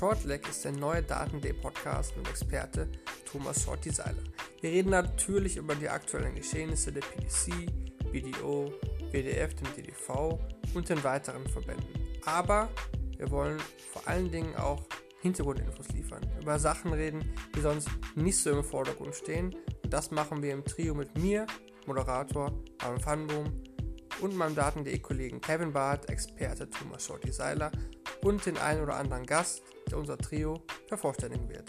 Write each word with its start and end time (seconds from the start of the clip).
Shortleg 0.00 0.48
ist 0.48 0.64
der 0.64 0.72
neue 0.72 1.02
Daten-Day-Podcast 1.02 2.16
mit 2.16 2.26
Experte 2.26 2.88
Thomas 3.30 3.62
Shorty 3.64 3.90
Seiler. 3.90 4.22
Wir 4.62 4.70
reden 4.70 4.88
natürlich 4.88 5.58
über 5.58 5.74
die 5.74 5.90
aktuellen 5.90 6.34
Geschehnisse 6.34 6.90
der 6.90 7.02
PDC, 7.02 7.70
BDO, 8.10 8.72
WDF, 9.12 9.52
dem 9.56 9.74
DDV 9.76 10.38
und 10.72 10.88
den 10.88 11.04
weiteren 11.04 11.46
Verbänden. 11.46 11.86
Aber 12.24 12.70
wir 13.18 13.30
wollen 13.30 13.58
vor 13.92 14.08
allen 14.08 14.30
Dingen 14.30 14.56
auch 14.56 14.86
Hintergrundinfos 15.20 15.88
liefern, 15.88 16.22
über 16.40 16.58
Sachen 16.58 16.94
reden, 16.94 17.34
die 17.54 17.60
sonst 17.60 17.90
nicht 18.14 18.38
so 18.38 18.52
im 18.52 18.64
Vordergrund 18.64 19.14
stehen. 19.14 19.54
Und 19.84 19.92
das 19.92 20.10
machen 20.10 20.42
wir 20.42 20.54
im 20.54 20.64
Trio 20.64 20.94
mit 20.94 21.18
mir, 21.18 21.46
Moderator 21.86 22.58
Aaron 22.78 23.00
Fanboom 23.00 23.52
und 24.22 24.34
meinem 24.34 24.54
Daten.de-Kollegen 24.54 25.42
Kevin 25.42 25.74
Barth, 25.74 26.08
Experte 26.08 26.70
Thomas 26.70 27.04
Shorty 27.04 27.32
Seiler 27.32 27.70
und 28.22 28.46
den 28.46 28.56
einen 28.56 28.82
oder 28.82 28.96
anderen 28.96 29.26
Gast, 29.26 29.62
unser 29.94 30.16
Trio 30.18 30.62
vervollständigen 30.88 31.48
wird. 31.48 31.68